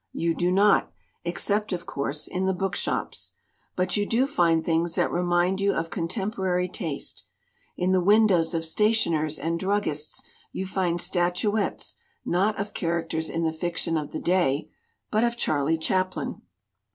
[0.13, 0.91] You do not,
[1.23, 3.33] except of course in the bookshops.
[3.75, 7.23] But you do find things that remind you of contemporary taste.
[7.77, 13.53] In the windows of stationers and druggists you find statuettes not of characters in the
[13.53, 14.71] fiction of the day,
[15.11, 16.41] but of Charlie Chaplin.